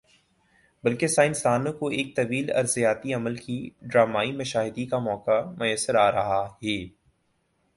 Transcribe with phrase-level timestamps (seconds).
[0.83, 6.45] بلکہ سائنس دانوں کو ایک طویل ارضیاتی عمل کی ڈرامائی مشاہدی کا موقع میسر آرہا
[6.63, 6.77] ہی۔